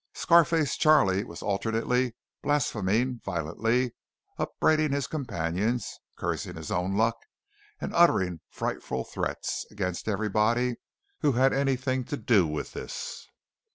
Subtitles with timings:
[0.15, 3.93] Scar face Charley was alternately blaspheming violently,
[4.39, 7.17] upbraiding his companions, cursing his own luck,
[7.79, 10.77] and uttering frightful threats against everybody
[11.19, 13.27] who had anything to do with this.